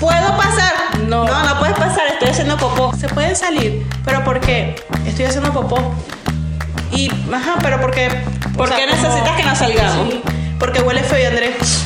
[0.00, 0.74] ¿Puedo pasar?
[1.06, 1.24] No.
[1.24, 2.92] No, no puedes pasar, estoy haciendo popó.
[2.96, 4.76] Se puede salir, pero ¿por qué?
[5.06, 5.94] Estoy haciendo popó.
[6.92, 8.08] Y, ajá, pero ¿por qué?
[8.56, 10.14] ¿Por qué necesitas que nos salgamos?
[10.58, 11.84] Porque huele feo y Andrés.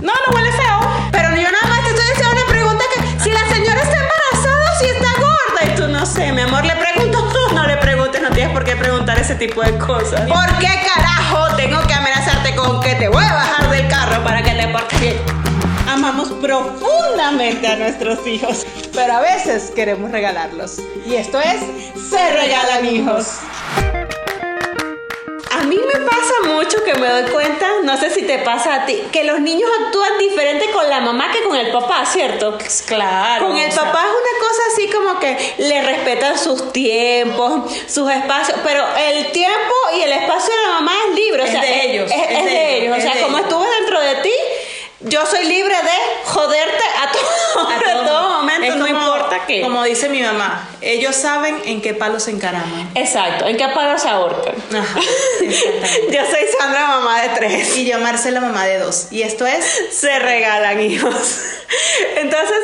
[0.00, 0.80] No, no huele feo.
[1.12, 4.72] Pero yo nada más te estoy haciendo una pregunta que si la señora está embarazada
[4.72, 5.72] o si está gorda.
[5.72, 7.28] Y tú no sé, mi amor, le pregunto.
[7.52, 10.22] No le preguntes, no tienes por qué preguntar ese tipo de cosas.
[10.22, 14.42] ¿Por qué carajo tengo que amenazarte con que te voy a bajar del carro para
[14.42, 15.16] que te portes bien?
[15.94, 20.78] Amamos profundamente a nuestros hijos, pero a veces queremos regalarlos.
[21.06, 21.60] Y esto es
[22.10, 23.38] Se Regalan Hijos.
[25.52, 28.86] A mí me pasa mucho que me doy cuenta, no sé si te pasa a
[28.86, 32.58] ti, que los niños actúan diferente con la mamá que con el papá, ¿cierto?
[32.86, 33.46] Claro.
[33.46, 38.58] Con el papá es una cosa así como que le respetan sus tiempos, sus espacios,
[38.64, 41.92] pero el tiempo y el espacio de la mamá es libre, o Es sea, de
[41.92, 44.32] ellos, es, es es de ellos, o es sea, como estuve dentro de ti,
[45.04, 49.60] yo soy libre de joderte a todo, a todo, momento, Es no como- importa qué.
[49.62, 52.90] Como dice mi mamá, ellos saben en qué palo se encaraman.
[52.94, 54.54] Exacto, ¿en qué palo se ahorcan?
[54.76, 55.00] Ajá.
[55.40, 57.76] Yo soy Sandra, mamá de tres.
[57.76, 59.08] Y yo, Marcela, mamá de dos.
[59.10, 61.38] Y esto es se regalan hijos.
[62.16, 62.56] Entonces,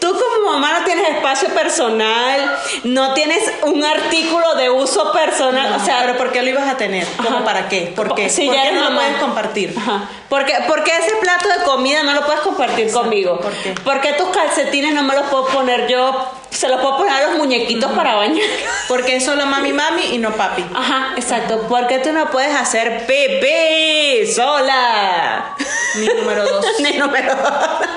[0.00, 5.84] tú como mamá no tienes espacio personal, no tienes un artículo de uso personal, o
[5.84, 7.06] sea, pero ¿por qué lo ibas a tener?
[7.18, 7.44] ¿Cómo Ajá.
[7.44, 7.92] para qué?
[7.94, 8.28] ¿Por qué?
[8.30, 9.02] Si ¿Por ya qué eres no lo mamá.
[9.06, 9.74] puedes compartir?
[9.76, 10.08] Ajá.
[10.28, 13.38] Porque, porque ese plato de comida no lo puedes compartir conmigo.
[13.40, 13.74] ¿Por qué?
[13.84, 17.38] Porque tus calcetines no me los puedo poner yo, se los puedo poner a los
[17.38, 18.44] muñequitos para bañar.
[18.88, 20.64] Porque es solo mami mami y no papi.
[20.74, 21.66] Ajá, exacto.
[21.68, 25.54] Porque tú no puedes hacer pipí sola.
[25.96, 26.66] Mi número dos.
[26.80, 27.88] Ni número dos.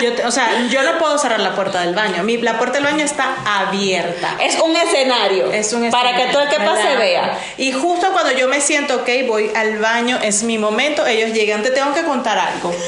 [0.00, 2.22] Yo te- o sea, yo no puedo cerrar la puerta del baño.
[2.22, 4.36] Mi, la puerta del baño está abierta.
[4.40, 5.50] Es un escenario.
[5.52, 7.38] Es un Para que escenario, todo el que pase vea.
[7.56, 11.62] Y justo cuando yo me siento, ok, voy al baño, es mi momento, ellos llegan,
[11.62, 12.70] te tengo que contar algo.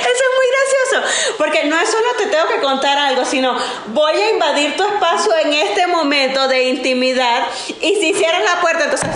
[0.00, 0.46] Eso es muy
[1.00, 3.56] gracioso, porque no es solo te tengo que contar algo, sino
[3.88, 7.42] voy a invadir tu espacio en este momento de intimidad
[7.80, 9.08] y si cierras la puerta, entonces,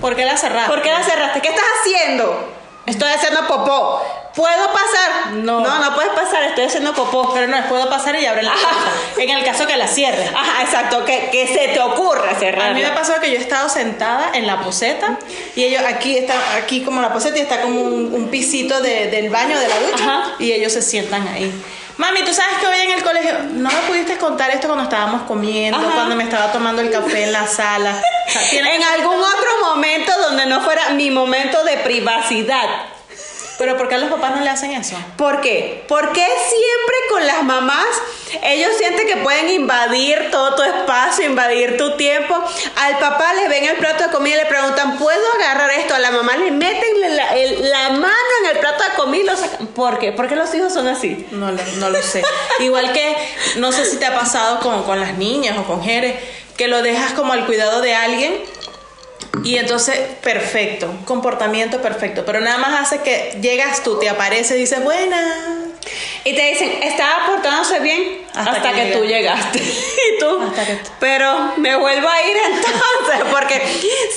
[0.00, 0.70] ¿Por qué la cerraste?
[0.70, 1.40] ¿por qué la cerraste?
[1.40, 2.48] ¿Qué estás haciendo?
[2.86, 4.02] Estoy haciendo popó.
[4.34, 5.32] ¿Puedo pasar?
[5.32, 5.60] No.
[5.60, 7.32] No, no puedes pasar, estoy haciendo popó.
[7.34, 8.90] Pero no, puedo pasar y abrir la puerta.
[9.18, 10.30] En el caso que la cierre.
[10.34, 12.70] Ajá, exacto, que, que se te ocurra cerrar.
[12.70, 15.18] A mí me pasó que yo he estado sentada en la poseta
[15.54, 19.08] y ellos aquí está aquí como la poseta y está como un, un pisito de-
[19.08, 20.22] del baño de la ducha Ajá.
[20.38, 21.52] y ellos se sientan ahí.
[21.98, 25.22] Mami, ¿tú sabes que hoy en el colegio no me pudiste contar esto cuando estábamos
[25.22, 25.90] comiendo, Ajá.
[25.94, 28.00] cuando me estaba tomando el café en la sala?
[28.24, 32.66] O sea, En algún otro momento donde no fuera mi momento de privacidad.
[33.62, 34.96] Pero ¿por qué a los papás no le hacen eso?
[35.16, 35.84] ¿Por qué?
[35.86, 37.86] Porque siempre con las mamás
[38.42, 42.34] ellos sienten que pueden invadir todo tu espacio, invadir tu tiempo.
[42.76, 45.94] Al papá le ven el plato de comida y le preguntan, ¿puedo agarrar esto?
[45.94, 49.26] A la mamá le meten la, el- la mano en el plato de comida y
[49.26, 49.66] lo sacan.
[49.68, 50.10] ¿Por qué?
[50.12, 51.24] Porque los hijos son así.
[51.30, 52.22] No, lo- no lo sé.
[52.58, 53.16] Igual que,
[53.56, 56.16] no sé si te ha pasado con, con las niñas o con Jerez,
[56.56, 58.42] que lo dejas como al cuidado de alguien
[59.44, 64.60] y entonces, perfecto, comportamiento perfecto, pero nada más hace que llegas tú, te aparece y
[64.60, 65.36] dices, buenas.
[66.24, 69.58] Y te dicen, estaba portándose bien hasta, Hasta que, que tú llegaste.
[69.58, 69.80] llegaste.
[70.16, 73.60] y tú, Hasta que tú- pero me vuelvo a ir entonces, porque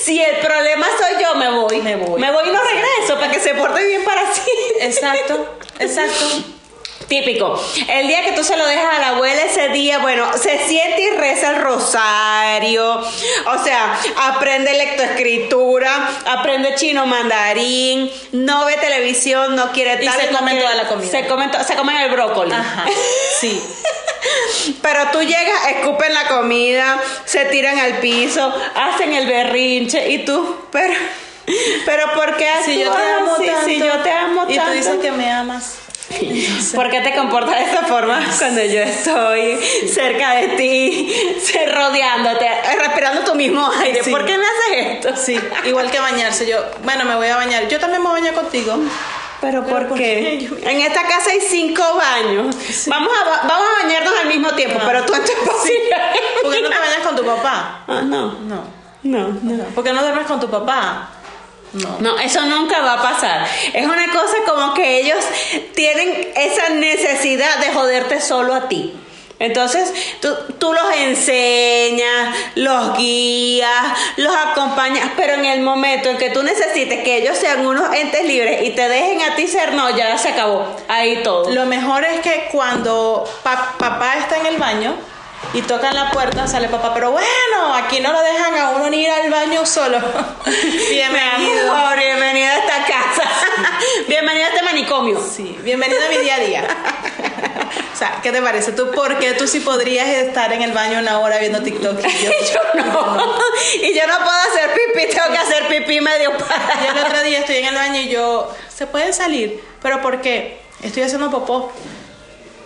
[0.04, 1.82] si el problema soy yo, me voy.
[1.82, 2.20] Me voy.
[2.20, 4.50] Me voy y no regreso para que se porte bien para sí.
[4.80, 6.55] Exacto, exacto.
[7.08, 7.62] Típico.
[7.88, 11.02] El día que tú se lo dejas a la abuela, ese día, bueno, se siente
[11.02, 12.94] y reza el rosario.
[12.98, 13.96] O sea,
[14.28, 20.50] aprende lectoescritura, aprende chino mandarín, no ve televisión, no quiere Y tal, se no come
[20.52, 21.10] quiere- toda la comida.
[21.10, 22.52] Se come, to- se comen el brócoli.
[22.52, 22.86] Ajá,
[23.40, 23.62] sí.
[24.82, 30.56] Pero tú llegas, escupen la comida, se tiran al piso, hacen el berrinche y tú,
[30.72, 30.92] pero,
[31.84, 33.46] pero ¿por qué Si yo te amo así?
[33.46, 33.64] tanto.
[33.66, 34.70] Si yo te amo y tanto.
[34.72, 35.76] tú dices que me amas.
[36.74, 39.58] ¿Por qué te comportas de esa forma cuando yo estoy
[39.92, 41.12] cerca de ti,
[41.74, 42.48] rodeándote,
[42.78, 44.02] respirando tu mismo aire?
[44.04, 44.10] Sí.
[44.10, 45.16] ¿Por qué me haces esto?
[45.16, 46.46] Sí, igual que bañarse.
[46.46, 47.66] Yo, bueno, me voy a bañar.
[47.68, 48.76] Yo también me voy a bañar contigo.
[49.40, 50.48] ¿Pero ¿Pero por por qué?
[50.62, 50.70] qué?
[50.70, 52.56] En esta casa hay cinco baños.
[52.86, 55.32] Vamos, a, vamos a bañarnos al mismo tiempo, pero tú en tu
[56.42, 57.82] ¿Por qué no te bañas con tu papá?
[57.86, 58.64] Ah, no, No.
[59.02, 59.64] no, no.
[59.74, 61.10] ¿Por qué no duermes con tu papá?
[61.82, 61.96] No.
[62.00, 63.46] No, eso nunca va a pasar.
[63.72, 65.18] Es una cosa como que ellos
[65.74, 68.94] tienen esa necesidad de joderte solo a ti.
[69.38, 69.92] Entonces,
[70.22, 73.84] tú, tú los enseñas, los guías,
[74.16, 78.24] los acompañas, pero en el momento en que tú necesites que ellos sean unos entes
[78.24, 80.66] libres y te dejen a ti ser, no, ya se acabó.
[80.88, 81.50] Ahí todo.
[81.50, 84.94] Lo mejor es que cuando pa- papá está en el baño
[85.52, 89.02] y tocan la puerta, sale papá, pero bueno, aquí no lo dejan a uno ni
[89.02, 89.98] ir al baño solo.
[90.90, 91.72] Bienvenido.
[91.96, 93.30] bienvenido a esta casa.
[94.08, 95.20] bienvenido a este manicomio.
[95.20, 96.64] Sí, bienvenido a mi día a día.
[97.94, 98.72] o sea, ¿qué te parece?
[98.72, 101.98] ¿Tú por qué tú sí podrías estar en el baño una hora viendo TikTok?
[102.00, 103.38] Y yo, yo no.
[103.82, 106.90] Y yo no puedo hacer pipí, tengo que hacer pipí medio Yo para.
[106.90, 109.62] el otro día estoy en el baño y yo, ¿se pueden salir?
[109.80, 110.60] ¿Pero por qué?
[110.82, 111.72] Estoy haciendo popó.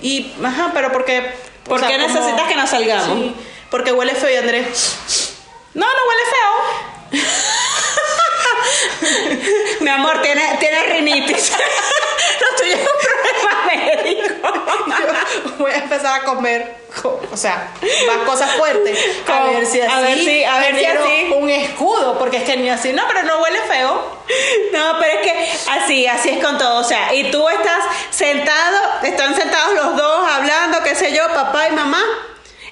[0.03, 1.50] Y, ajá, pero porque...
[1.71, 3.19] o ¿Por sea, qué como- necesitas que nos salgamos?
[3.19, 3.35] Sí,
[3.71, 5.35] porque huele feo y Andrés...
[5.75, 7.21] No, no huele feo.
[9.81, 11.53] Mi amor, tiene, tiene rinitis.
[12.41, 14.53] Lo tuyo es un problema médico.
[15.47, 16.80] Yo voy a empezar a comer, co-
[17.33, 17.73] o sea,
[18.07, 18.99] más cosas fuertes.
[19.29, 19.93] A ver si así.
[19.93, 21.33] a ver si- a ver si así.
[21.37, 24.21] Un escudo, porque es que ni así, no, pero no huele feo.
[24.73, 26.81] No, pero es que así, así es con todo.
[26.81, 31.69] O sea, y tú estás sentado, están sentados los dos hablando, qué sé yo, papá
[31.69, 32.03] y mamá.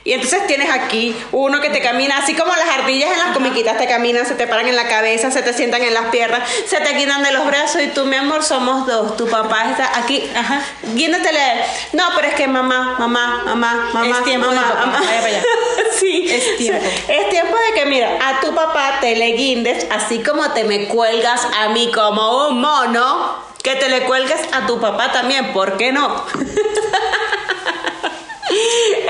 [0.09, 3.77] Y entonces tienes aquí uno que te camina, así como las ardillas en las comiquitas
[3.77, 6.81] te caminan, se te paran en la cabeza, se te sientan en las piernas, se
[6.81, 9.19] te quitan de los brazos y tú, mi amor, somos dos.
[9.19, 10.63] Tu papá está aquí, ajá,
[10.95, 11.63] guíndotele.
[11.93, 14.99] No, pero es que mamá, mamá, mamá, mamá, Es tiempo de mamá, papá, mamá.
[14.99, 15.43] vaya para allá.
[16.01, 16.87] sí, Es tiempo.
[17.07, 20.89] Es tiempo de que, mira, a tu papá te le guindes, así como te me
[20.89, 25.77] cuelgas a mí como un mono, que te le cuelgues a tu papá también, ¿por
[25.77, 26.25] qué no?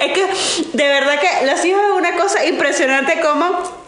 [0.01, 3.79] es que de verdad que los hijos es una cosa impresionante como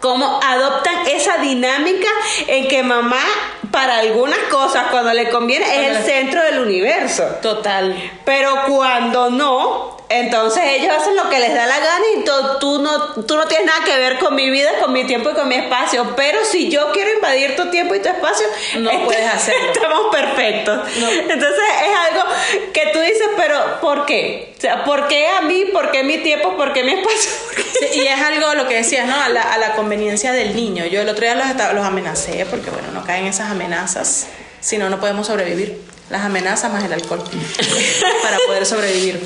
[0.00, 2.08] cómo adoptan esa dinámica
[2.46, 3.22] en que mamá
[3.70, 7.24] para algunas cosas cuando le conviene es el centro del universo.
[7.42, 7.94] Total.
[8.24, 12.24] Pero cuando no, entonces ellos hacen lo que les da la gana y
[12.58, 15.34] tú no, tú no tienes nada que ver con mi vida, con mi tiempo y
[15.34, 16.14] con mi espacio.
[16.16, 18.46] Pero si yo quiero invadir tu tiempo y tu espacio,
[18.78, 19.70] No est- puedes hacerlo.
[19.72, 20.80] Estamos perfectos.
[21.28, 22.24] Entonces es algo
[22.72, 24.52] que tú dices, pero ¿por qué?
[24.58, 25.66] O sea, ¿por qué a mí?
[25.72, 26.56] ¿Por qué mi tiempo?
[26.56, 27.30] ¿Por qué mi espacio?
[27.94, 29.18] Y es algo lo que decías, ¿no?
[29.18, 30.86] A la, a la conveniencia del niño.
[30.86, 34.28] Yo el otro día los, los amenacé porque, bueno, no caen esas amenazas.
[34.60, 35.82] Si no, no podemos sobrevivir.
[36.10, 37.24] Las amenazas más el alcohol
[38.22, 39.20] para poder sobrevivir.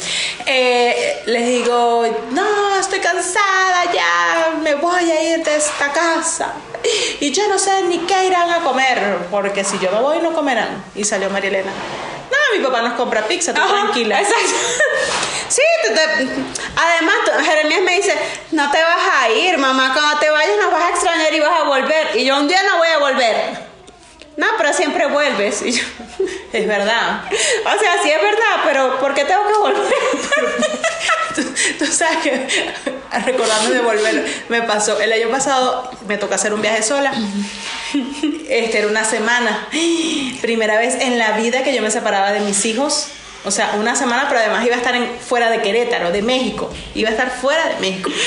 [0.47, 6.55] Eh, les digo, no, estoy cansada, ya me voy a ir de esta casa.
[7.21, 10.33] Y yo no sé ni qué irán a comer, porque si yo me voy no
[10.33, 10.83] comerán.
[10.95, 11.73] Y salió María Elena.
[12.31, 14.19] No, mi papá nos compra pizza, tú Ajá, tranquila.
[14.19, 14.49] Exacto.
[15.55, 15.63] Sí,
[15.95, 16.27] te-
[16.77, 17.15] además
[17.45, 18.15] Jeremías me dice,
[18.53, 21.61] no te vas a ir, mamá, cuando te vayas nos vas a extrañar y vas
[21.61, 22.17] a volver.
[22.17, 23.37] Y yo un día no voy a volver.
[24.37, 25.63] No, pero siempre vuelves.
[25.63, 25.85] Y yo,
[26.53, 27.23] Es verdad.
[27.31, 29.95] o sea, sí es verdad, pero ¿por qué tengo que volver?
[31.37, 31.43] tú,
[31.79, 32.47] tú sabes que
[33.25, 37.13] recordando de volver me pasó el año pasado me tocó hacer un viaje sola
[38.49, 39.69] este era una semana
[40.41, 43.09] primera vez en la vida que yo me separaba de mis hijos
[43.45, 46.71] o sea una semana pero además iba a estar en, fuera de Querétaro de México
[46.95, 48.11] iba a estar fuera de México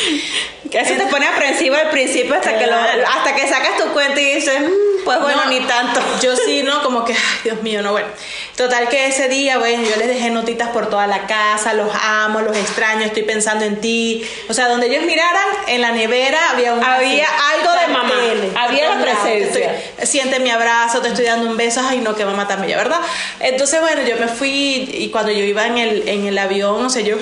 [0.72, 4.20] Que eso te pone aprensivo al principio hasta que, lo- hasta que sacas tu cuenta
[4.20, 6.02] y dices, "Mm, pues bueno, No, ni tanto.
[6.22, 6.84] Yo sí, ¿no?
[6.84, 8.10] Como que, ay, Dios mío, no, bueno.
[8.58, 12.42] Total que ese día, bueno, yo les dejé notitas por toda la casa, los amo,
[12.42, 14.28] los extraño, estoy pensando en ti.
[14.50, 16.84] O sea, donde ellos miraran, en la nevera había un...
[16.84, 18.14] Había algo de mamá,
[18.56, 19.76] había la presencia.
[20.00, 22.78] estoy- siente mi abrazo, te estoy dando un beso, ay, no, que mamá tan bella,
[22.78, 23.00] ¿verdad?
[23.40, 26.90] Entonces, bueno, yo me fui y cuando yo iba en el, en el avión, o
[26.90, 27.16] sea, yo...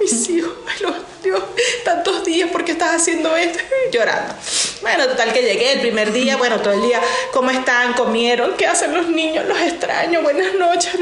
[0.00, 1.40] Mis hijos, los Dios,
[1.84, 3.58] tantos días, ¿por qué estás haciendo esto?
[3.92, 4.34] Llorando.
[4.82, 7.00] Bueno, total que llegué el primer día, bueno, todo el día,
[7.32, 7.92] ¿cómo están?
[7.92, 8.56] ¿Comieron?
[8.56, 9.44] ¿Qué hacen los niños?
[9.46, 10.94] Los extraño, buenas noches.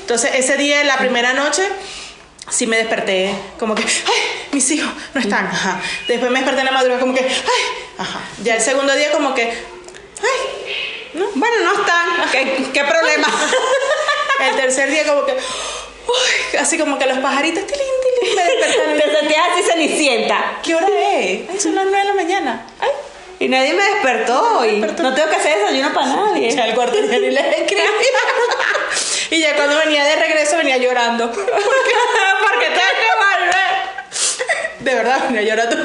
[0.00, 1.62] Entonces, ese día, la primera noche,
[2.48, 5.80] sí me desperté, como que, ay, mis hijos no están, ajá.
[6.06, 7.62] Después me desperté en la madrugada, como que, ay,
[7.98, 8.20] ajá.
[8.44, 11.26] Ya el segundo día, como que, ay, ¿no?
[11.34, 12.30] Bueno, no están.
[12.32, 13.26] ¿Qué, qué problema?
[14.48, 17.82] el tercer día, como que, uy, así como que los pajaritos, tilín,
[18.20, 18.98] tilín, me despertaron.
[19.00, 20.58] Te sentías así cenicienta.
[20.62, 21.50] ¿Qué hora es?
[21.50, 22.66] Ay, son las nueve de la mañana.
[22.80, 22.90] Ay,
[23.38, 24.76] Y nadie me despertó hoy.
[24.80, 26.54] No tengo que hacer desayuno para nadie.
[26.54, 27.82] ya el cuarto día ni les escribí.
[29.30, 31.30] Y ya cuando venía de regreso venía llorando.
[31.32, 33.72] Porque, porque tengo que volver.
[34.80, 35.76] De verdad, venía llorando.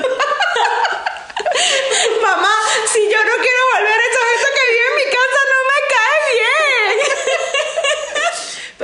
[2.21, 2.55] Mamá,
[2.91, 6.19] si yo no quiero volver, esa gente que vive en mi casa no me cae
[6.33, 6.97] bien.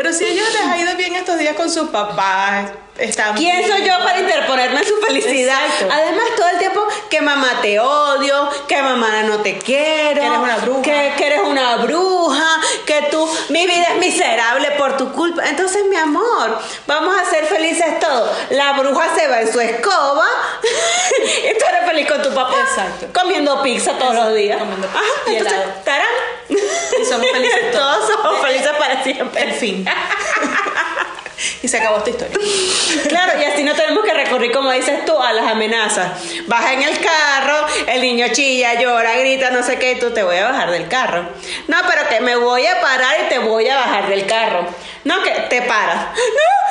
[0.06, 2.70] Pero si ellos les ha ido bien estos días con sus papás,
[3.00, 5.58] están ¿Quién soy yo para interponerme en su felicidad?
[5.66, 5.88] Exacto.
[5.92, 10.38] Además, todo el tiempo que mamá te odio, que mamá no te quiero, Que eres
[10.38, 10.82] una bruja.
[10.84, 12.48] que, que eres una bruja,
[12.86, 15.44] que tú, mi vida es miserable por tu culpa.
[15.50, 18.30] Entonces, mi amor, vamos a ser felices todos.
[18.52, 20.28] La bruja se va en su escoba
[21.50, 22.56] y tú eres feliz con tu papá.
[22.62, 23.08] Exacto.
[23.20, 24.60] Comiendo pizza todos Exacto, los días.
[24.60, 25.82] comiendo Ajá, pizza y entonces, helado.
[25.84, 26.08] tarán.
[26.48, 28.08] Y somos felices todos.
[28.08, 29.44] Todos somos felices para siempre.
[29.44, 29.86] El fin.
[31.62, 32.38] y se acabó esta historia.
[33.08, 36.12] Claro, y así no tenemos que recurrir, como dices tú, a las amenazas.
[36.48, 40.24] Baja en el carro, el niño chilla, llora, grita, no sé qué, y tú te
[40.24, 41.30] voy a bajar del carro.
[41.68, 44.68] No, pero que me voy a parar y te voy a bajar del carro.
[45.04, 46.08] No, que te paras.
[46.16, 46.65] No, no,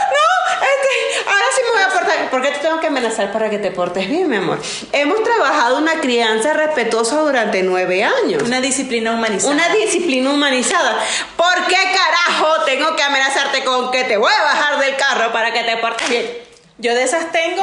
[0.64, 2.30] este, ahora sí me voy a portar.
[2.30, 4.58] ¿Por qué te tengo que amenazar para que te portes bien, mi amor?
[4.92, 8.42] Hemos trabajado una crianza respetuosa durante nueve años.
[8.42, 9.52] Una disciplina humanizada.
[9.52, 10.98] Una disciplina humanizada.
[11.36, 15.52] ¿Por qué carajo tengo que amenazarte con que te voy a bajar del carro para
[15.52, 16.53] que te portes bien?
[16.78, 17.62] Yo de esas tengo.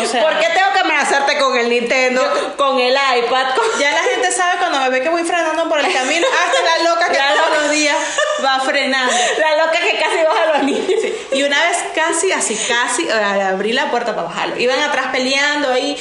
[0.00, 0.22] O sea.
[0.22, 3.54] ¿Por qué tengo que amenazarte con el Nintendo, con el iPad?
[3.56, 6.62] con- Ya la gente sabe cuando me ve que voy frenando por el camino, hasta
[6.84, 7.60] la loca que La todos loca.
[7.62, 7.96] los días
[8.44, 9.12] va frenando.
[9.38, 11.00] La loca que casi baja a los niños.
[11.32, 14.58] Y una vez casi, así casi, eh, abrí la puerta para bajarlo.
[14.58, 15.96] Iban atrás peleando ahí.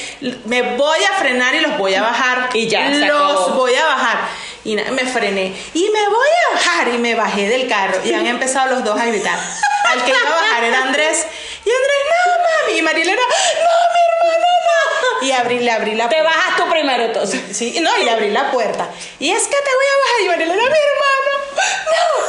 [0.45, 2.49] Me voy a frenar y los voy a bajar.
[2.53, 3.47] Y ya, Los acabó.
[3.55, 4.17] voy a bajar.
[4.65, 5.55] Y me frené.
[5.73, 6.87] Y me voy a bajar.
[6.89, 7.99] Y me bajé del carro.
[8.03, 9.39] Y han empezado los dos a gritar.
[9.85, 11.25] Al que iba a bajar era Andrés.
[11.65, 11.96] Y Andrés,
[12.77, 14.45] Y Marilena, no, mi hermano,
[15.21, 15.27] no.
[15.27, 16.31] Y abrí, le abrí la Te puerta.
[16.37, 17.41] bajas tú primero entonces.
[17.51, 18.89] Sí, no, y le abrí la puerta.
[19.19, 20.21] Y es que te voy a bajar.
[20.21, 21.31] Y Marilena, mi hermano,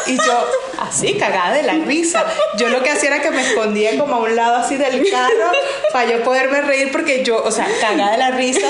[0.06, 0.12] no.
[0.12, 0.50] Y yo,
[0.88, 2.24] así, cagada de la risa.
[2.56, 5.52] Yo lo que hacía era que me escondía como a un lado así del carro
[5.92, 8.66] para yo poderme reír porque yo, o sea, cagada de la risa.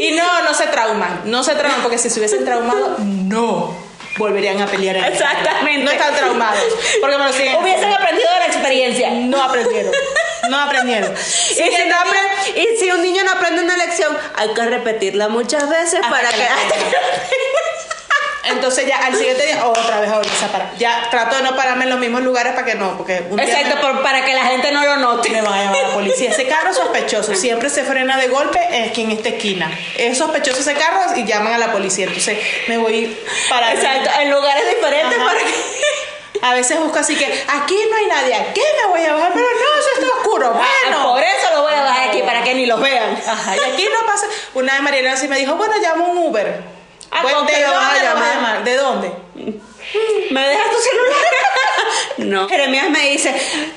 [0.00, 1.22] Y no, no se trauman.
[1.26, 3.74] No se trauman porque si se hubiesen traumado, no
[4.18, 4.96] volverían a pelear.
[4.96, 5.04] en.
[5.04, 5.84] Exactamente.
[5.84, 6.60] No están traumados.
[7.00, 7.56] Porque me lo siguen.
[7.56, 9.10] Hubiesen aprendido de la experiencia.
[9.10, 9.92] No aprendieron.
[10.50, 11.12] No aprendieron.
[11.50, 11.96] Y si, no
[12.54, 16.28] y si un niño no aprende una lección, hay que repetirla muchas veces Hasta para
[16.30, 16.48] que que...
[18.46, 20.70] Entonces ya al siguiente día otra vez a volverse a parar.
[20.76, 23.46] Ya trato de no pararme en los mismos lugares para que no, porque un día
[23.46, 25.30] Exacto, me, por- para que la gente no lo note.
[25.30, 26.30] me van a llamar la policía.
[26.30, 28.58] Ese carro es sospechoso, siempre se frena de golpe
[28.90, 29.70] aquí en esta esquina.
[29.96, 32.04] Es sospechoso ese carro y llaman a la policía.
[32.06, 33.16] Entonces me voy
[33.48, 35.26] para Exacto, en lugares diferentes Ajá.
[35.26, 35.54] para que...
[36.42, 39.30] A veces busco así que aquí no hay nadie, ¿a qué me voy a bajar?
[39.32, 40.06] Pero no, eso está
[40.42, 43.20] Ah, Bueno, por eso lo voy a bajar aquí, para que ni los vean.
[43.26, 44.26] Ajá, y aquí no pasa.
[44.54, 46.62] Una vez Mariana así me dijo, bueno, llamo un Uber.
[47.10, 48.64] Ah, ¿con ¿De dónde lo vas a llamar?
[48.64, 49.12] ¿De dónde?
[50.30, 51.33] ¿Me dejas tu celular?
[52.18, 52.48] No.
[52.54, 53.34] Jeremías me dice,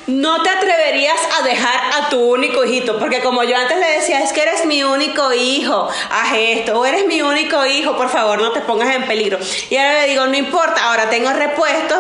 [0.08, 4.22] no te atreverías a dejar a tu único hijito, porque como yo antes le decía,
[4.22, 8.42] es que eres mi único hijo, haz esto, o eres mi único hijo, por favor,
[8.42, 9.40] no te pongas en peligro.
[9.70, 12.00] Y ahora le digo, no importa, ahora tengo repuestos.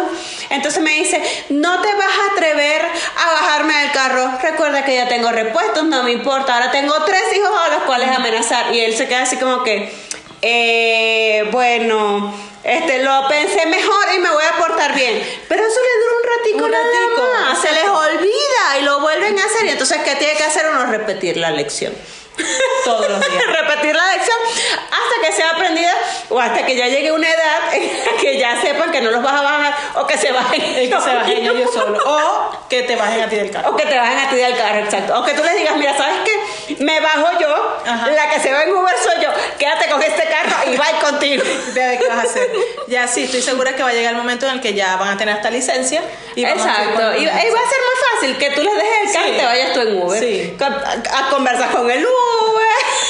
[0.49, 4.31] Entonces me dice, no te vas a atrever a bajarme del carro.
[4.41, 6.53] Recuerda que ya tengo repuestos, no me importa.
[6.55, 8.73] Ahora tengo tres hijos a los cuales amenazar.
[8.73, 9.93] Y él se queda así como que,
[10.41, 12.33] eh, bueno,
[12.67, 15.23] este, lo pensé mejor y me voy a portar bien.
[15.47, 17.61] Pero eso le dura un ratico, Un nada ratico, más.
[17.61, 19.65] Se les olvida y lo vuelven a hacer.
[19.65, 20.85] Y entonces, ¿qué tiene que hacer uno?
[20.85, 21.93] Repetir la lección.
[22.83, 23.43] Todos los días.
[23.61, 25.93] Repetir la lección hasta que sea aprendida
[26.29, 29.23] o hasta que ya llegue una edad en la que ya sepan que no los
[29.23, 32.03] vas a bajar o que se bajen Es que se bajen ellos solos.
[32.05, 33.69] O que te bajen a ti del carro.
[33.69, 35.19] o que te bajen a ti del carro, exacto.
[35.19, 36.33] O que tú les digas, mira, ¿sabes qué?
[36.79, 38.07] Me bajo yo, Ajá.
[38.11, 39.29] la que se va en Uber soy yo.
[39.57, 41.43] Quédate con este carro y va contigo.
[41.73, 42.51] Bebé, ¿qué vas a hacer?
[42.87, 45.09] Ya sí, estoy segura que va a llegar el momento en el que ya van
[45.09, 46.01] a tener esta licencia.
[46.35, 47.15] Y vamos a Exacto.
[47.17, 49.31] Y, y va a ser muy fácil que tú les dejes el carro Sí.
[49.33, 50.19] y te vayas tú en Uber.
[50.19, 50.57] Sí.
[50.59, 52.67] A conversar con el Uber.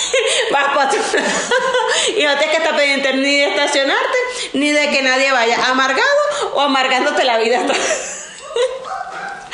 [0.51, 4.17] Vas para tu Y no tienes que estar pendiente ni de estacionarte,
[4.53, 6.09] ni de que nadie vaya amargado
[6.53, 7.61] o amargándote la vida.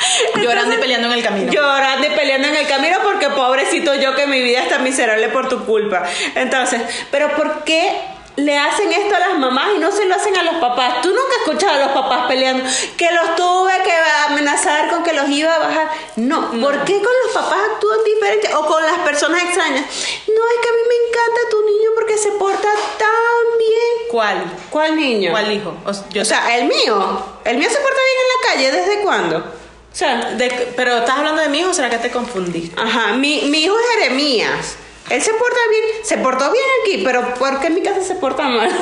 [0.42, 1.52] Llorando y peleando en el camino.
[1.52, 5.48] Llorando y peleando en el camino porque pobrecito yo que mi vida está miserable por
[5.48, 6.02] tu culpa.
[6.34, 7.92] Entonces, pero ¿por qué
[8.36, 11.02] le hacen esto a las mamás y no se lo hacen a los papás?
[11.02, 12.64] Tú nunca escuchas a los papás peleando
[12.96, 13.92] que los tuve que
[14.28, 15.88] amenazar con que los iba a bajar.
[16.16, 19.82] No, ¿por qué con los papás actúan diferente o con las personas extrañas?
[19.82, 22.68] No, es que a mí me encanta tu niño porque se porta
[22.98, 24.08] tan bien.
[24.10, 24.44] ¿Cuál?
[24.70, 25.30] ¿Cuál niño?
[25.30, 25.74] ¿Cuál hijo?
[25.84, 27.24] O sea, yo O sea, el mío.
[27.44, 29.63] El mío se porta bien en la calle, ¿desde cuándo?
[29.94, 32.74] O sea, de- pero ¿estás hablando de mi hijo o será que te confundiste?
[32.80, 34.74] Ajá, mi, mi hijo es Jeremías.
[35.08, 38.16] Él se porta bien, se portó bien aquí, pero ¿por qué en mi casa se
[38.16, 38.68] porta mal?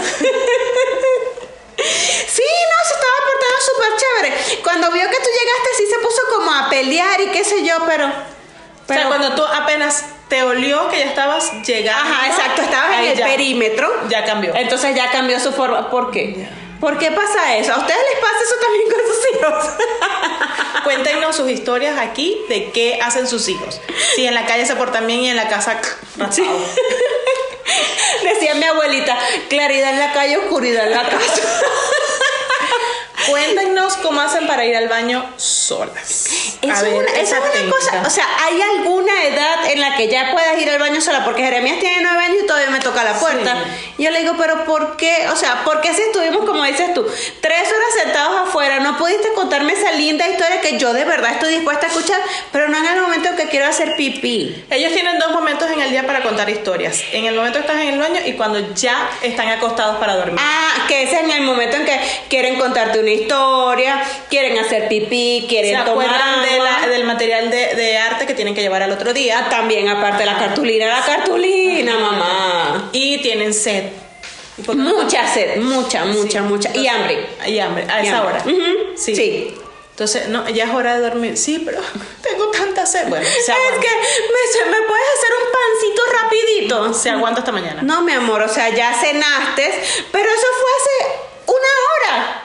[1.76, 4.62] sí, no, se estaba portando súper chévere.
[4.62, 7.76] Cuando vio que tú llegaste, sí se puso como a pelear y qué sé yo,
[7.86, 8.06] pero.
[8.06, 8.12] o
[8.92, 12.02] sea, cuando tú apenas te olió que ya estabas llegando.
[12.14, 13.90] Ajá, exacto, estabas en el perímetro.
[14.08, 14.54] Ya cambió.
[14.54, 15.90] Entonces ya cambió su forma.
[15.90, 16.48] ¿Por qué?
[16.82, 17.72] ¿Por qué pasa eso?
[17.72, 19.64] ¿A ustedes les pasa eso también con sus hijos?
[20.84, 23.80] Cuéntenos sus historias aquí de qué hacen sus hijos.
[24.16, 25.80] Si en la calle se portan bien y en la casa
[26.32, 26.42] sí.
[28.24, 29.16] Decía mi abuelita,
[29.48, 31.42] claridad en la calle, oscuridad en la casa.
[33.28, 35.24] Cuéntenos cómo hacen para ir al baño
[35.62, 36.58] solas.
[36.60, 40.68] Eso es una, cosa, o sea, ¿hay alguna edad en la que ya puedas ir
[40.68, 41.24] al baño sola?
[41.24, 43.56] Porque Jeremías tiene nueve años y todavía me toca la puerta.
[43.98, 45.28] Yo le digo, pero ¿por qué?
[45.32, 47.06] O sea, ¿por qué si estuvimos, como dices tú,
[47.40, 51.54] tres horas sentados afuera, no pudiste contarme esa linda historia que yo de verdad estoy
[51.54, 54.64] dispuesta a escuchar, pero no en el momento en que quiero hacer pipí?
[54.70, 57.02] Ellos tienen dos momentos en el día para contar historias.
[57.12, 60.40] En el momento que estás en el baño y cuando ya están acostados para dormir.
[60.40, 64.88] Ah, que ese es en el momento en que quieren contarte una historia, quieren hacer
[64.88, 69.48] pipí, quieren ¿Se tomar del material de, arte que tienen que llevar al otro día.
[69.50, 72.90] También, aparte de la cartulina, la cartulina, mamá.
[72.92, 73.84] Y tienen sed.
[74.74, 76.76] Mucha sed, mucha, mucha, mucha.
[76.76, 77.26] y hambre.
[77.46, 78.44] Y hambre, a esa hora.
[78.96, 79.54] sí.
[79.90, 81.36] Entonces, no, ya es hora de dormir.
[81.36, 81.78] Sí, pero
[82.22, 83.08] tengo tanta sed.
[83.08, 86.94] Bueno, es que me, me, puedes hacer un pancito rapidito.
[86.94, 87.82] Se aguanta hasta mañana.
[87.82, 92.42] No, mi amor, o sea, ya cenaste, pero eso fue hace una hora.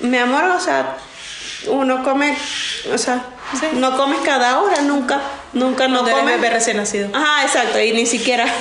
[0.00, 0.96] Mi amor, o sea,
[1.66, 2.36] uno come,
[2.92, 3.24] o sea,
[3.74, 5.20] no comes cada hora, nunca,
[5.52, 6.24] nunca no comes.
[6.24, 7.08] bebé recién nacido.
[7.12, 8.44] Ajá, exacto, y ni siquiera.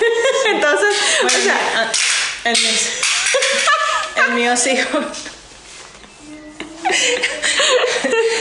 [0.48, 1.92] Entonces, o sea,
[2.46, 2.72] el, mío,
[4.28, 4.78] el mío sí.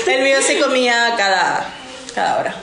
[0.06, 1.66] el mío sí comía cada,
[2.14, 2.54] cada hora.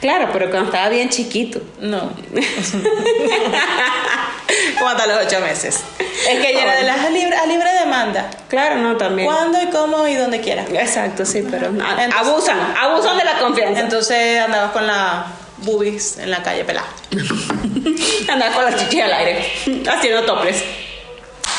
[0.00, 1.62] Claro, pero cuando estaba bien chiquito.
[1.80, 2.12] No.
[4.78, 5.80] Como hasta los ocho meses.
[5.98, 8.30] Es que ella era de las a libre, a libre demanda.
[8.48, 9.26] Claro, no, también.
[9.26, 10.62] Cuando y cómo y donde quiera.
[10.62, 11.72] Exacto, sí, pero
[12.16, 13.80] abusan, abusan de la confianza.
[13.80, 15.26] Entonces andabas con la
[15.58, 16.88] boobies en la calle pelada.
[18.28, 19.52] andabas con la chichis al aire,
[19.88, 20.62] haciendo toples.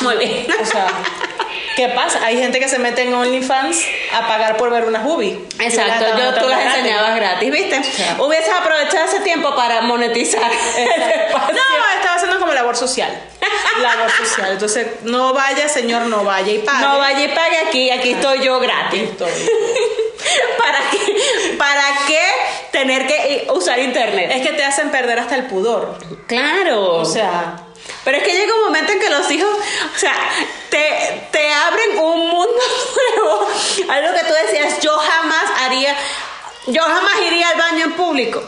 [0.00, 0.46] Muy bien.
[0.60, 0.86] O sea,
[1.76, 2.24] ¿qué pasa?
[2.24, 3.78] Hay gente que se mete en OnlyFans
[4.12, 5.38] a pagar por ver unas boobies.
[5.58, 7.80] Exacto, yo tú las enseñabas gratis, ¿viste?
[8.18, 10.50] Hubieses aprovechado ese tiempo para monetizar.
[10.50, 13.10] no, estaba haciendo como labor social.
[13.80, 14.52] labor social.
[14.52, 16.80] Entonces, no vaya, señor, no vaya y pague.
[16.80, 19.02] No vaya y pague aquí, aquí estoy yo gratis.
[19.10, 19.30] Estoy.
[20.58, 21.56] ¿Para qué?
[21.58, 22.22] ¿Para qué
[22.70, 24.30] tener que usar internet?
[24.32, 25.98] Es que te hacen perder hasta el pudor.
[26.26, 26.94] Claro.
[26.96, 27.56] O sea,
[28.04, 29.50] pero es que llega un momento en que los hijos,
[29.94, 30.14] o sea,
[30.70, 32.52] te, te abren un mundo
[33.16, 33.48] nuevo.
[33.88, 35.96] Algo que tú decías, yo jamás haría,
[36.66, 38.42] yo jamás iría al baño en público.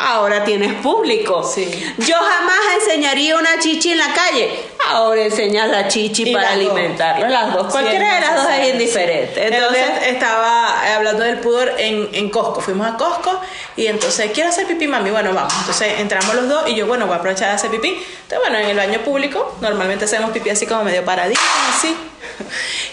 [0.00, 1.42] Ahora tienes público.
[1.44, 1.70] Sí.
[1.98, 4.50] Yo jamás enseñaría una chichi en la calle.
[4.88, 7.28] Ahora enseñas la chichi para alimentarla.
[7.28, 7.72] Las dos.
[7.72, 9.46] Cualquiera de las dos es indiferente.
[9.46, 12.60] Entonces, estaba hablando del pudor en, en Costco.
[12.60, 13.40] Fuimos a Costco
[13.76, 15.10] y entonces, quiero hacer pipí, mami.
[15.10, 15.54] Bueno, vamos.
[15.60, 17.88] Entonces entramos los dos y yo, bueno, voy a aprovechar de hacer pipí.
[17.88, 21.40] Entonces, bueno, en el baño público, normalmente hacemos pipí así como medio paradito,
[21.76, 21.94] así.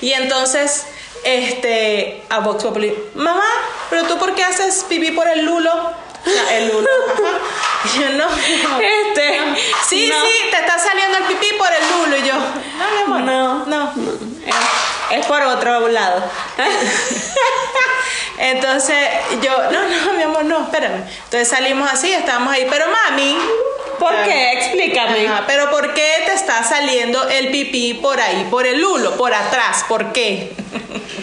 [0.02, 0.86] Y entonces
[1.24, 3.44] este a Vox Populi, mamá,
[3.90, 6.05] pero tú por qué haces pipí por el lulo?
[6.52, 6.88] El lulo.
[8.00, 9.40] Yo, no, Este,
[9.88, 12.18] sí, sí, te está saliendo el pipí por el lulo.
[12.18, 13.94] Y yo, no, mi amor, no, no.
[14.46, 16.24] Es, es por otro lado.
[18.40, 18.98] Entonces
[19.42, 21.04] yo, no, no, mi amor, no, espérame.
[21.26, 23.38] Entonces salimos así, estábamos ahí, pero mami.
[24.00, 24.52] ¿Por qué?
[24.54, 25.30] Explícame.
[25.48, 29.86] pero ¿por qué te está saliendo el pipí por ahí, por el lulo, por atrás?
[29.88, 30.54] ¿Por qué?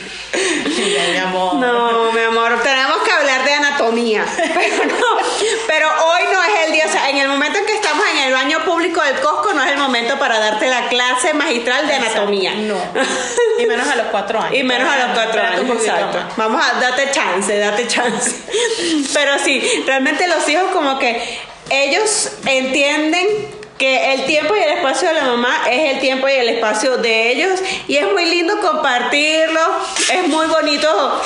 [1.12, 1.54] mi amor.
[1.56, 3.01] No, mi amor, tenemos
[4.36, 5.12] Pero no,
[5.66, 8.18] pero hoy no es el día, o sea, en el momento en que estamos en
[8.28, 11.94] el baño público del Costco no es el momento para darte la clase magistral de
[11.94, 12.54] anatomía.
[12.54, 12.76] No.
[13.58, 14.58] Y menos a los cuatro años.
[14.58, 15.70] Y menos a los cuatro años.
[15.70, 16.18] Exacto.
[16.36, 18.34] Vamos a date chance, date chance.
[19.14, 21.38] Pero sí, realmente los hijos como que
[21.70, 23.26] ellos entienden
[23.78, 26.98] que el tiempo y el espacio de la mamá es el tiempo y el espacio
[26.98, 29.60] de ellos y es muy lindo compartirlo,
[30.12, 31.20] es muy bonito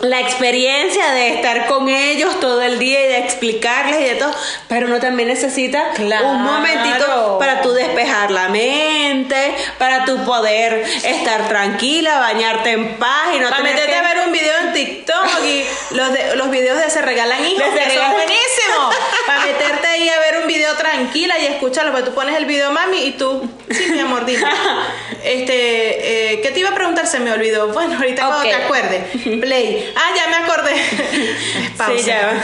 [0.00, 4.34] la experiencia de estar con ellos todo el día y de explicarles y de todo,
[4.68, 11.48] pero uno también necesita un momentito para tú despejar la mente, para tú poder estar
[11.48, 15.64] tranquila, bañarte en paz y no para meterte a ver un video en TikTok y
[15.94, 18.12] los, de, los videos de se regalan hijos, se regalan.
[18.12, 18.90] buenísimo.
[19.26, 22.70] para meterte ahí a ver un video tranquila y escucharlo, porque tú pones el video
[22.70, 24.42] mami y tú, sí, mi amor, dime.
[25.24, 27.06] este, eh, ¿qué te iba a preguntar?
[27.06, 27.68] Se me olvidó.
[27.68, 29.02] Bueno, ahorita cuando te acuerdes.
[29.40, 29.85] Play.
[29.94, 30.74] Ah, ya me acordé.
[31.76, 32.42] Sí, ya.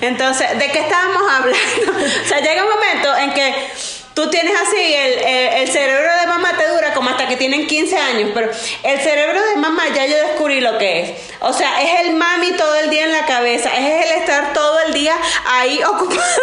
[0.00, 1.92] Entonces, ¿de qué estábamos hablando?
[2.24, 3.54] o sea, llega un momento en que
[4.16, 5.18] tú tienes así, el,
[5.60, 8.50] el, cerebro de mamá te dura como hasta que tienen 15 años, pero
[8.82, 11.10] el cerebro de mamá ya yo descubrí lo que es.
[11.40, 14.80] O sea, es el mami todo el día en la cabeza, es el estar todo
[14.86, 16.36] el día ahí ocupada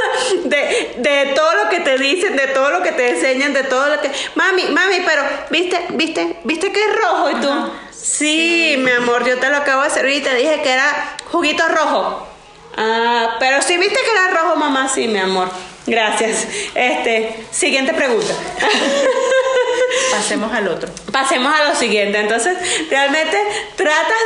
[0.43, 3.89] de, de todo lo que te dicen, de todo lo que te enseñan, de todo
[3.89, 4.11] lo que...
[4.35, 7.49] Mami, mami, pero, ¿viste, viste, viste que es rojo y tú?
[8.03, 11.63] Sí, mi amor, yo te lo acabo de servir y te dije que era juguito
[11.69, 12.27] rojo.
[12.75, 15.49] Ah, pero si viste que era rojo, mamá, sí, mi amor.
[15.87, 16.45] Gracias.
[16.75, 18.33] Este, siguiente pregunta.
[20.11, 20.89] Pasemos al otro.
[21.13, 22.19] Pasemos a lo siguiente.
[22.19, 22.57] Entonces,
[22.89, 23.37] realmente
[23.77, 24.17] tratas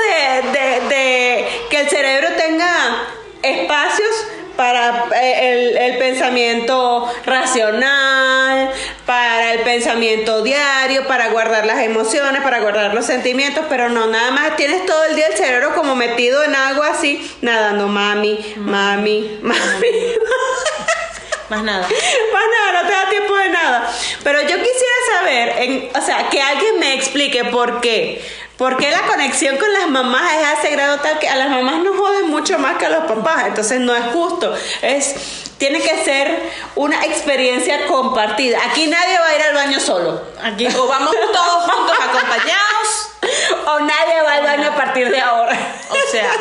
[0.54, 3.08] de, que el cerebro tenga
[3.44, 8.72] espacios para eh, el, pensamiento racional,
[9.08, 14.32] para el pensamiento diario, para guardar las emociones, para guardar los sentimientos, pero no, nada
[14.32, 19.40] más tienes todo el día el cerebro como metido en agua así, nadando, mami, mami,
[19.42, 19.58] mami.
[21.50, 21.88] Más nada.
[21.88, 23.90] Más nada, no te da tiempo de nada.
[24.22, 28.22] Pero yo quisiera saber, en, o sea, que alguien me explique por qué.
[28.58, 31.50] ¿Por qué la conexión con las mamás es a ese grado tal que a las
[31.50, 33.46] mamás nos joden mucho más que a los papás?
[33.48, 34.52] Entonces no es justo.
[34.82, 35.16] Es,
[35.60, 38.58] tiene que ser una experiencia compartida.
[38.68, 40.24] Aquí nadie va a ir al baño solo.
[40.42, 43.10] Aquí o vamos todos juntos acompañados
[43.68, 45.56] o nadie va al baño a partir de ahora.
[45.92, 46.32] O sea,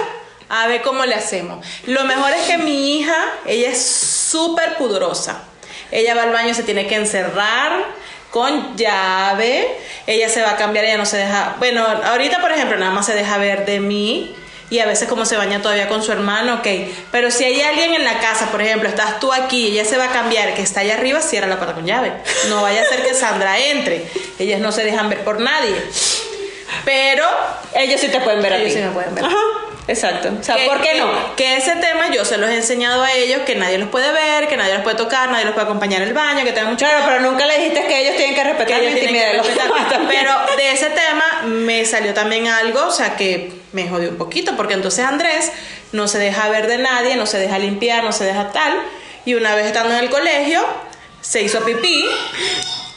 [0.48, 1.66] a ver cómo le hacemos.
[1.84, 5.42] Lo mejor es que mi hija, ella es súper pudorosa.
[5.90, 7.84] Ella va al baño, se tiene que encerrar
[8.36, 9.66] con llave.
[10.06, 11.56] Ella se va a cambiar, ella no se deja.
[11.58, 14.36] Bueno, ahorita, por ejemplo, nada más se deja ver de mí.
[14.68, 16.66] Y a veces como se baña todavía con su hermano, ok.
[17.10, 19.96] Pero si hay alguien en la casa, por ejemplo, estás tú aquí y ella se
[19.96, 22.12] va a cambiar, que está allá arriba, cierra la puerta con llave.
[22.50, 24.04] No vaya a ser que Sandra entre.
[24.38, 25.74] Ellas no se dejan ver por nadie.
[26.84, 27.24] Pero
[27.74, 28.70] ellos sí te pueden ver a ti.
[28.70, 29.24] sí me pueden ver.
[29.24, 29.65] Ajá.
[29.88, 30.32] Exacto.
[30.40, 31.36] O sea, ¿por qué no?
[31.36, 34.48] Que ese tema yo se los he enseñado a ellos, que nadie los puede ver,
[34.48, 36.86] que nadie los puede tocar, nadie los puede acompañar el baño, que tengan mucho...
[36.86, 39.46] Claro, pero nunca le dijiste que ellos tienen que respetar la intimidad de los
[40.08, 44.56] Pero de ese tema me salió también algo, o sea, que me jodió un poquito,
[44.56, 45.52] porque entonces Andrés
[45.92, 48.74] no se deja ver de nadie, no se deja limpiar, no se deja tal,
[49.24, 50.64] y una vez estando en el colegio,
[51.20, 52.06] se hizo pipí,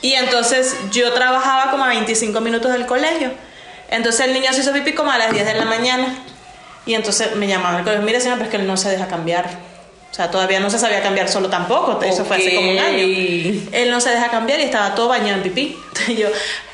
[0.02, 3.32] y entonces yo trabajaba como a 25 minutos del colegio.
[3.90, 6.16] Entonces el niño se hizo pipí como a las 10 de la mañana.
[6.90, 9.08] Y entonces me llamaban al colegio, mire señora, pero es que él no se deja
[9.08, 9.48] cambiar.
[10.12, 13.06] O sea, todavía no se sabía cambiar solo tampoco, eso fue hace como un año.
[13.72, 15.78] Él no se deja cambiar y estaba todo bañado en pipí.
[15.90, 16.28] Entonces yo,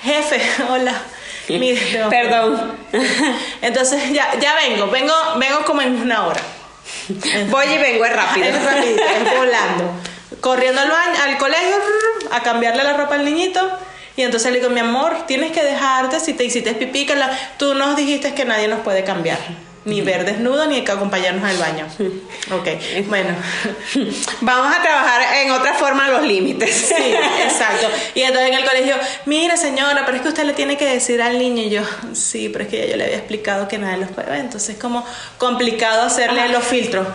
[0.04, 0.94] jefe, hola.
[1.50, 2.78] Mire, Perdón.
[3.62, 6.40] Entonces ya, ya vengo, vengo, vengo como en una hora.
[7.50, 8.46] Voy y vengo, es rápido.
[8.46, 9.92] Es rápido, es volando.
[10.40, 11.76] Corriendo al, baño, al colegio
[12.32, 13.70] a cambiarle la ropa al niñito.
[14.16, 17.38] Y entonces le digo, mi amor, tienes que dejarte si te hiciste pipí, que la,
[17.58, 19.40] tú nos dijiste que nadie nos puede cambiar
[19.86, 21.88] ni ver desnudo ni que acompañarnos al baño.
[22.52, 22.68] Ok,
[23.08, 23.30] bueno.
[24.42, 26.76] Vamos a trabajar en otra forma los límites.
[26.76, 26.94] Sí,
[27.44, 27.88] exacto.
[28.16, 28.96] Y entonces en el colegio,
[29.26, 32.50] mire señora, pero es que usted le tiene que decir al niño y yo, sí,
[32.50, 34.82] pero es que ya yo le había explicado que nadie los puede ver, entonces es
[34.82, 35.06] como
[35.38, 37.08] complicado hacerle los filtros.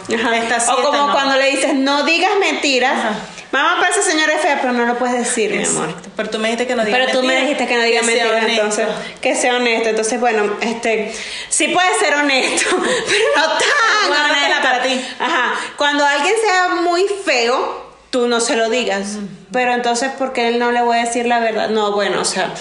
[0.69, 3.17] o como cuando le dices, no digas mentiras.
[3.53, 5.93] Mamá parece señora fea, pero no lo puedes decir, mi amor.
[6.17, 8.45] Pero tú me dijiste que no diga Pero tú me dijiste que no diga mentiras,
[8.47, 8.87] entonces
[9.21, 9.89] que sea honesto.
[9.89, 11.13] Entonces, bueno, este
[11.49, 14.63] sí puede ser honesto, pero no tan honesto.
[14.63, 15.05] para ti.
[15.19, 15.55] Ajá.
[15.77, 19.19] Cuando alguien sea muy feo, tú no se lo digas.
[19.53, 21.71] Pero entonces, ¿por qué él no le voy a decir la verdad?
[21.71, 22.53] No, bueno, o sea,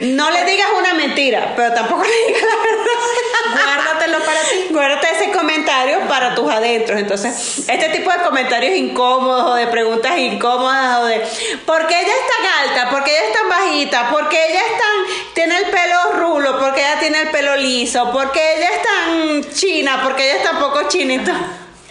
[0.00, 2.80] no le digas una mentira, pero tampoco le digas la verdad.
[3.64, 4.66] Guárdatelo para ti.
[4.70, 6.98] Guárdate ese comentario para tus adentros.
[6.98, 11.22] Entonces, este tipo de comentarios incómodos o de preguntas incómodas o de
[11.66, 12.90] ¿por qué ella es tan alta?
[12.90, 14.10] ¿Por qué ella es tan bajita?
[14.10, 16.58] ¿Por qué ella es tan, tiene el pelo rulo?
[16.58, 18.10] ¿Por qué ella tiene el pelo liso?
[18.12, 20.02] ¿Por qué ella es tan china?
[20.02, 21.32] ¿Por qué ella es tan poco chinito?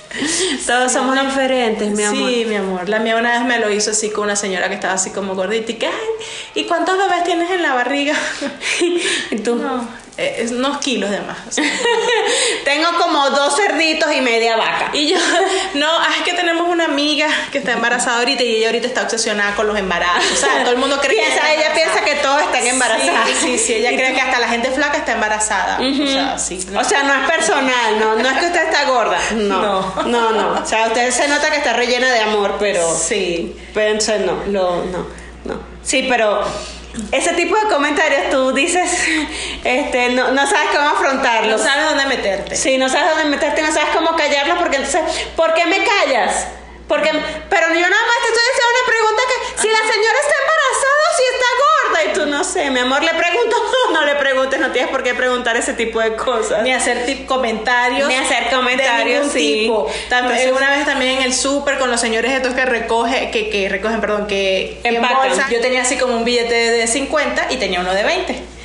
[0.68, 2.30] Todos somos diferentes, mi amor.
[2.30, 2.90] Sí, mi amor.
[2.90, 5.36] La mía una vez me lo hizo así con una señora que estaba así como
[5.36, 5.90] gordita y que,
[6.56, 8.16] ¿y cuántos bebés tienes en la barriga?
[9.32, 9.88] y tú, no,
[10.20, 11.38] eh, unos kilos de más.
[12.66, 14.92] Tengo como dos cerditos y media vaca.
[14.94, 15.18] Y yo,
[15.76, 19.04] no, ah, es que tenemos una amiga que está embarazada ahorita y ella ahorita está
[19.04, 20.32] obsesionada con los embarazos.
[20.32, 23.30] O sea, todo el mundo cree piensa, que ella piensa que todos están embarazados.
[23.40, 25.80] Sí, sí, sí, ella cree que hasta la gente flaca está embarazada.
[25.80, 26.68] O sea, sí.
[26.78, 29.20] O sea, no es personal, no, no es que usted está gorda.
[29.36, 30.62] No, no, no.
[30.62, 32.82] O sea, usted se nota que está rellena de amor, pero.
[32.94, 33.56] Sí.
[33.74, 35.08] Pero no, lo, no,
[35.46, 35.60] no.
[35.82, 36.44] Sí, pero
[37.12, 38.90] ese tipo de comentarios tú dices,
[39.64, 41.62] este, no, no sabes cómo afrontarlos.
[41.62, 42.56] No sabes dónde meterte.
[42.56, 45.02] Sí, no sabes dónde meterte, no sabes cómo callarlos, porque entonces,
[45.36, 46.48] ¿por qué me callas?
[46.88, 47.12] Porque,
[47.50, 51.02] pero yo nada más te estoy diciendo una pregunta que si la señora está embarazada
[51.06, 53.56] o si está gorda y tú no sé, mi amor, le pregunto,
[53.94, 56.64] no le preguntes, no tienes por qué preguntar ese tipo de cosas.
[56.64, 58.08] Ni hacer comentarios.
[58.08, 59.60] Ni hacer comentarios, de sí.
[59.62, 59.88] tipo.
[60.10, 63.70] También, una vez también en el súper con los señores estos que recoge, que, que
[63.70, 65.50] recogen, perdón, que Empacan.
[65.50, 68.59] Yo tenía así como un billete de 50 y tenía uno de 20.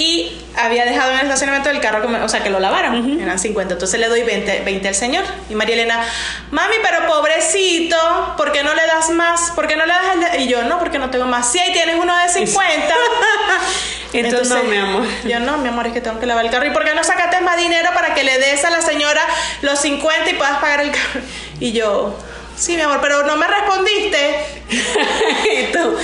[0.00, 3.20] Y había dejado en el estacionamiento del carro, que me- o sea, que lo lavaron,
[3.20, 3.74] eran 50.
[3.74, 5.24] Entonces le doy 20, 20 al señor.
[5.50, 6.02] Y María Elena,
[6.50, 7.96] mami, pero pobrecito,
[8.38, 9.50] ¿por qué no le das más?
[9.54, 11.52] ¿Por qué no le das el de-?" Y yo, no, porque no tengo más.
[11.52, 12.94] Sí, ahí tienes uno de 50.
[14.12, 15.06] Entonces, no, mi amor.
[15.24, 16.66] Yo no, mi amor, es que tengo que lavar el carro.
[16.66, 19.20] ¿Y por qué no sacaste más dinero para que le des a la señora
[19.62, 21.20] los 50 y puedas pagar el carro?
[21.60, 22.18] Y yo,
[22.56, 24.59] sí, mi amor, pero no me respondiste.
[25.50, 25.96] Y tú.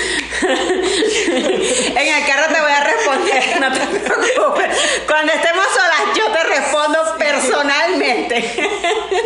[0.43, 4.79] en el carro te voy a responder, no te preocupes.
[5.07, 8.71] Cuando estemos solas, yo te respondo personalmente.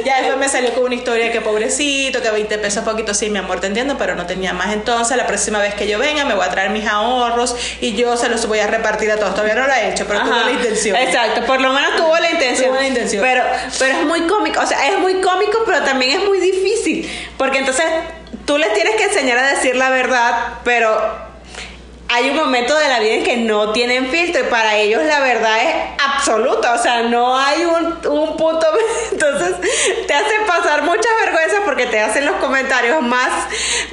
[0.05, 3.39] Ya después me salió con una historia que pobrecito, que 20 pesos poquito, sí, mi
[3.39, 4.73] amor, te entiendo, pero no tenía más.
[4.73, 8.17] Entonces, la próxima vez que yo venga, me voy a traer mis ahorros y yo
[8.17, 9.35] se los voy a repartir a todos.
[9.35, 10.45] Todavía no lo he hecho, pero Ajá.
[10.45, 10.97] la intención.
[10.97, 12.71] Exacto, por lo menos tuvo la intención.
[12.71, 13.23] Tuvo la intención.
[13.23, 13.43] Pero,
[13.79, 17.09] pero es muy cómico, o sea, es muy cómico, pero también es muy difícil.
[17.37, 17.87] Porque entonces
[18.51, 21.01] tú les tienes que enseñar a decir la verdad, pero
[22.09, 25.21] hay un momento de la vida en que no tienen filtro y para ellos la
[25.21, 28.67] verdad es absoluta, o sea, no hay un, un punto,
[29.13, 29.55] entonces
[30.05, 33.31] te hacen pasar muchas vergüenzas porque te hacen los comentarios más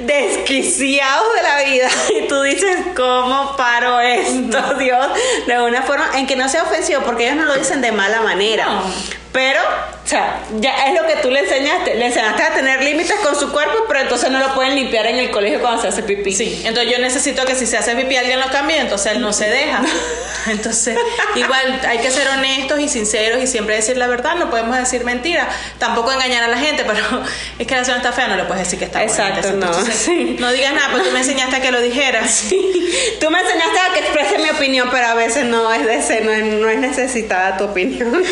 [0.00, 1.88] desquiciados de la vida
[2.20, 5.06] y tú dices, ¿cómo paro esto, Dios?
[5.46, 8.22] De una forma en que no sea ofensivo porque ellos no lo dicen de mala
[8.22, 8.64] manera.
[8.64, 8.82] No.
[9.30, 9.60] Pero,
[10.08, 11.94] o sea, ya es lo que tú le enseñaste.
[11.94, 15.16] Le enseñaste a tener límites con su cuerpo, pero entonces no lo pueden limpiar en
[15.16, 16.32] el colegio cuando se hace pipí.
[16.32, 19.34] Sí, entonces yo necesito que si se hace pipí alguien lo cambie, entonces él no
[19.34, 19.82] se deja.
[20.46, 20.96] Entonces,
[21.34, 25.04] igual hay que ser honestos y sinceros y siempre decir la verdad, no podemos decir
[25.04, 25.46] mentira,
[25.78, 27.02] tampoco engañar a la gente, pero
[27.58, 29.02] es que la acción está fea, no le puedes decir que está.
[29.02, 30.36] Exacto, no, Entonces, sí.
[30.38, 32.44] no digas nada, porque tú me enseñaste a que lo dijeras.
[33.20, 36.24] Tú me enseñaste a que exprese mi opinión, pero a veces no es de ser,
[36.24, 38.22] no es, no es necesitada tu opinión.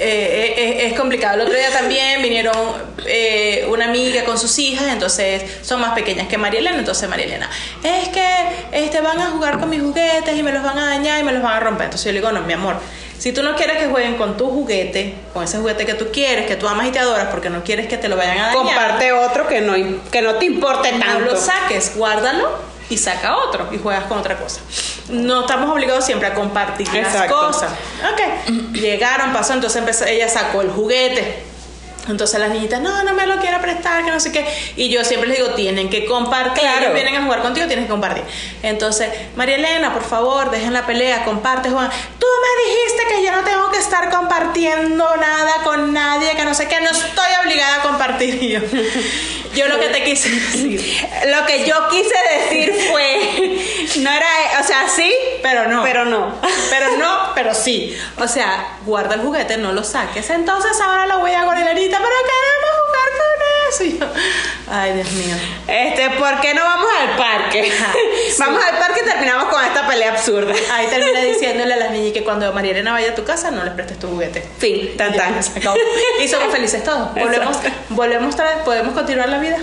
[0.00, 1.34] Eh, eh, es complicado.
[1.34, 2.54] El otro día también vinieron
[3.06, 6.78] eh, una amiga con sus hijas, entonces son más pequeñas que María Elena.
[6.78, 7.50] Entonces María Elena,
[7.82, 8.26] es que
[8.72, 11.32] este, van a jugar con mis juguetes y me los van a dañar y me
[11.32, 11.86] los van a romper.
[11.86, 12.76] Entonces yo le digo, no, mi amor,
[13.18, 16.46] si tú no quieres que jueguen con tu juguete, con ese juguete que tú quieres,
[16.46, 18.54] que tú amas y te adoras, porque no quieres que te lo vayan a dañar,
[18.54, 19.74] Comparte otro que no,
[20.12, 21.24] que no te importe no tanto.
[21.24, 24.60] lo saques, guárdalo y saca otro y juegas con otra cosa.
[25.10, 27.72] No estamos obligados siempre a compartir las cosas.
[28.12, 31.42] Ok, llegaron, pasó, entonces empezó, ella sacó el juguete.
[32.08, 34.46] Entonces las niñitas, no, no me lo quiero prestar, que no sé qué.
[34.76, 36.62] Y yo siempre les digo, tienen que compartir.
[36.62, 36.80] Claro.
[36.80, 38.24] Ellos vienen a jugar contigo, tienes que compartir.
[38.62, 41.90] Entonces, María Elena, por favor, dejen la pelea, comparte, Juan.
[42.18, 46.54] Tú me dijiste que yo no tengo que estar compartiendo nada con nadie, que no
[46.54, 48.38] sé qué, no estoy obligada a compartir.
[48.48, 48.60] Y yo,
[49.54, 51.08] yo lo que te quise decir.
[51.26, 53.58] Lo que yo quise decir fue,
[54.00, 54.26] no era,
[54.60, 55.82] o sea, sí, Pero no.
[55.82, 56.34] pero no.
[56.70, 57.96] Pero no, pero sí.
[58.18, 60.30] O sea, guarda el juguete, no lo saques.
[60.30, 61.44] Entonces ahora lo voy a
[61.98, 63.84] guardar ahorita, pero queremos jugar con eso.
[63.84, 64.06] Y yo,
[64.72, 65.36] ay, Dios mío.
[65.66, 67.72] Este, ¿por qué no vamos al parque?
[67.72, 67.92] Ajá,
[68.28, 68.34] sí.
[68.38, 70.54] Vamos al parque y terminamos con esta pelea absurda.
[70.72, 73.64] Ahí termina diciéndole a las niñas que cuando María Elena vaya a tu casa no
[73.64, 74.42] les prestes tu juguete.
[74.58, 75.42] Fin, tan Ya, tan.
[75.42, 75.76] se acabó.
[76.22, 77.12] Y somos felices todos.
[77.14, 77.56] Volvemos,
[77.90, 79.56] volvemos otra vez, podemos continuar la vida.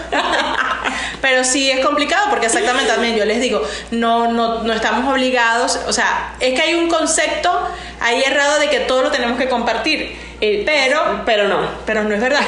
[1.22, 5.80] Pero sí es complicado porque exactamente también yo les digo, no, no, no estamos obligados,
[5.88, 7.68] o sea, es que hay un concepto
[8.00, 10.16] ahí errado de que todo lo tenemos que compartir.
[10.46, 11.68] Eh, Pero, Pero no.
[11.86, 12.42] pero no es verdad.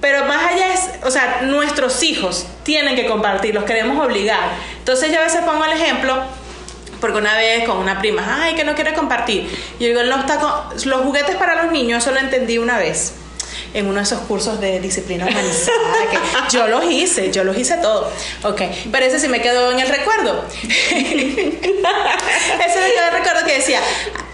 [0.00, 4.50] Pero más allá es, o sea, nuestros hijos tienen que compartir, los queremos obligar.
[4.78, 6.22] Entonces yo a veces pongo el ejemplo,
[7.00, 9.50] porque una vez con una prima, ay, que no quiere compartir.
[9.78, 10.52] Y yo digo, no está con-
[10.88, 13.14] los juguetes para los niños, eso lo entendí una vez
[13.74, 15.78] en uno de esos cursos de disciplina humanizada,
[16.10, 16.18] que
[16.56, 18.10] yo los hice, yo los hice todo.
[18.44, 20.44] Ok, pero ese sí me quedó en el recuerdo.
[20.62, 23.80] ese me quedó en el recuerdo que decía,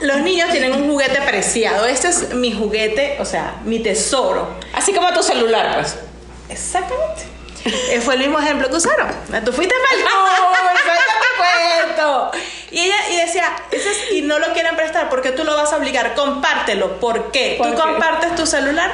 [0.01, 4.49] los niños tienen un juguete preciado, este es mi juguete, o sea, mi tesoro.
[4.73, 5.97] Así como tu celular, pues.
[6.49, 7.23] Exactamente.
[7.64, 9.09] Eh, Fue el mismo ejemplo que usaron.
[9.44, 10.05] Tú fuiste mal.
[10.85, 12.31] te cuento.
[12.70, 15.73] Y ella y decía, "Ese es- y no lo quieren prestar porque tú lo vas
[15.73, 16.99] a obligar, compártelo.
[17.01, 17.55] ¿Por qué?
[17.57, 17.81] ¿Por ¿Tú qué?
[17.81, 18.90] compartes tu celular?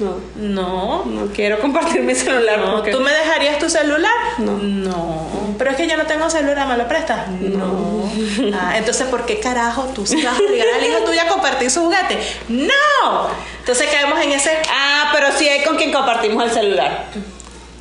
[0.00, 1.04] No, No.
[1.06, 2.76] no quiero compartir mi celular No.
[2.76, 2.92] porque...
[2.92, 4.12] ¿Tú me dejarías tu celular?
[4.38, 4.52] No.
[4.58, 5.26] No.
[5.58, 7.28] Pero es que yo no tengo celular, ¿me lo prestas?
[7.30, 8.08] No.
[8.54, 11.70] Ah, entonces, ¿por qué carajo tú sí vas a obligar al hijo tuyo a compartir
[11.70, 12.18] su juguete?
[12.48, 13.28] ¡No!
[13.60, 17.06] Entonces caemos en ese Ah, pero sí hay con quien compartimos el celular.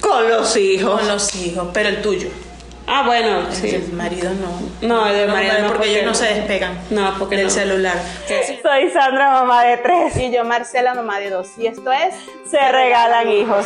[0.02, 1.00] Con los hijos.
[1.00, 2.30] con los hijos, pero el tuyo.
[2.90, 3.70] Ah, bueno, El sí.
[3.70, 4.88] del marido no.
[4.88, 6.16] No, el del marido no, porque porque ellos no no.
[6.16, 7.52] se despegan No, porque del no.
[7.52, 7.98] celular.
[8.62, 10.16] Soy Sandra, mamá de tres.
[10.16, 11.50] Y yo, Marcela, mamá de dos.
[11.58, 12.14] Y esto es
[12.50, 13.66] Se regalan hijos.